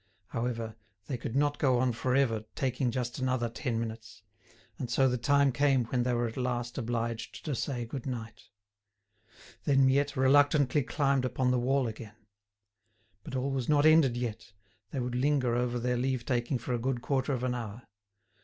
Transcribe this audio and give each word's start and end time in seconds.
However, 0.29 0.77
they 1.05 1.15
could 1.15 1.35
not 1.35 1.59
go 1.59 1.77
on 1.77 1.91
for 1.93 2.15
ever 2.15 2.45
taking 2.55 2.89
just 2.89 3.19
another 3.19 3.49
ten 3.49 3.79
minutes, 3.79 4.23
and 4.79 4.89
so 4.89 5.07
the 5.07 5.15
time 5.15 5.51
came 5.51 5.85
when 5.85 6.01
they 6.01 6.13
were 6.15 6.25
at 6.27 6.37
last 6.37 6.79
obliged 6.79 7.45
to 7.45 7.53
say 7.53 7.85
good 7.85 8.07
night. 8.07 8.45
Then 9.65 9.85
Miette 9.85 10.15
reluctantly 10.15 10.81
climbed 10.81 11.23
upon 11.23 11.51
the 11.51 11.59
wall 11.59 11.87
again. 11.87 12.15
But 13.23 13.35
all 13.35 13.51
was 13.51 13.69
not 13.69 13.85
ended 13.85 14.17
yet, 14.17 14.53
they 14.89 14.99
would 14.99 15.13
linger 15.13 15.53
over 15.53 15.77
their 15.79 15.97
leave 15.97 16.25
taking 16.25 16.57
for 16.57 16.73
a 16.73 16.79
good 16.79 17.03
quarter 17.03 17.31
of 17.31 17.43
an 17.43 17.53
hour. 17.53 17.83